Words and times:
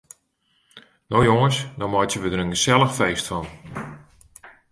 No 1.15 1.21
jonges, 1.27 1.59
no 1.83 1.91
meitsje 1.95 2.21
we 2.23 2.29
der 2.33 2.43
in 2.45 2.55
gesellich 2.55 2.97
feest 2.99 3.29
fan. 3.31 3.47